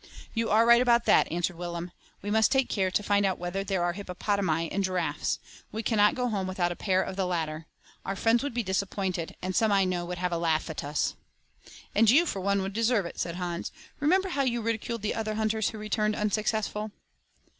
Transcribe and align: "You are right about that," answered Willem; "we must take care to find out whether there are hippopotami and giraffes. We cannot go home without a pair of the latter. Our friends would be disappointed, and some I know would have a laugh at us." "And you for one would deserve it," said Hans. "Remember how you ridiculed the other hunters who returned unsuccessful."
"You 0.33 0.49
are 0.49 0.65
right 0.65 0.81
about 0.81 1.05
that," 1.05 1.31
answered 1.31 1.55
Willem; 1.57 1.91
"we 2.23 2.31
must 2.31 2.51
take 2.51 2.69
care 2.69 2.89
to 2.89 3.03
find 3.03 3.23
out 3.23 3.37
whether 3.37 3.63
there 3.63 3.83
are 3.83 3.93
hippopotami 3.93 4.71
and 4.71 4.83
giraffes. 4.83 5.37
We 5.71 5.83
cannot 5.83 6.15
go 6.15 6.27
home 6.27 6.47
without 6.47 6.71
a 6.71 6.75
pair 6.75 7.03
of 7.03 7.15
the 7.17 7.27
latter. 7.27 7.67
Our 8.03 8.15
friends 8.15 8.41
would 8.41 8.55
be 8.55 8.63
disappointed, 8.63 9.35
and 9.43 9.55
some 9.55 9.71
I 9.71 9.85
know 9.85 10.03
would 10.05 10.17
have 10.17 10.31
a 10.33 10.39
laugh 10.39 10.71
at 10.71 10.83
us." 10.83 11.13
"And 11.93 12.09
you 12.09 12.25
for 12.25 12.39
one 12.39 12.63
would 12.63 12.73
deserve 12.73 13.05
it," 13.05 13.19
said 13.19 13.35
Hans. 13.35 13.71
"Remember 13.99 14.29
how 14.29 14.41
you 14.41 14.63
ridiculed 14.63 15.03
the 15.03 15.13
other 15.13 15.35
hunters 15.35 15.69
who 15.69 15.77
returned 15.77 16.15
unsuccessful." 16.15 16.89